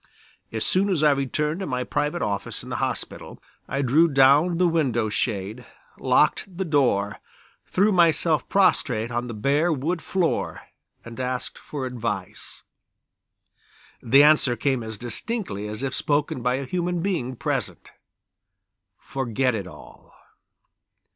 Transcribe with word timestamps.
As 0.51 0.65
soon 0.65 0.89
as 0.89 1.03
I 1.03 1.11
returned 1.11 1.59
to 1.59 1.67
my 1.67 1.83
private 1.83 2.23
office 2.23 2.63
in 2.63 2.69
the 2.69 2.77
hospital, 2.77 3.39
I 3.69 3.83
drew 3.83 4.07
down 4.07 4.57
the 4.57 4.67
window 4.67 5.09
shade, 5.09 5.63
locked 5.99 6.57
the 6.57 6.65
door, 6.65 7.19
threw 7.67 7.91
myself 7.91 8.49
prostrate 8.49 9.11
on 9.11 9.27
the 9.27 9.35
bare 9.35 9.71
wood 9.71 10.01
floor 10.01 10.61
and 11.05 11.19
asked 11.19 11.59
for 11.59 11.85
advice. 11.85 12.63
The 14.01 14.23
answer 14.23 14.55
came 14.55 14.81
as 14.81 14.97
distinctly 14.97 15.67
as 15.67 15.83
if 15.83 15.93
spoken 15.93 16.41
by 16.41 16.55
a 16.55 16.65
human 16.65 17.03
being 17.03 17.35
present: 17.35 17.91
"Forget 18.97 19.53
it 19.53 19.67
all." 19.67 20.15